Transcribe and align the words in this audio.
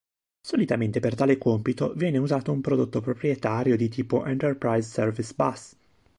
Solitamente 0.43 0.99
per 0.99 1.13
tale 1.13 1.37
compito 1.37 1.93
viene 1.93 2.17
usato 2.17 2.51
un 2.51 2.59
prodotto 2.59 3.01
proprietario 3.01 3.77
di 3.77 3.87
tipo 3.87 4.25
Enterprise 4.25 4.89
Service 4.89 5.31
Bus. 5.35 5.75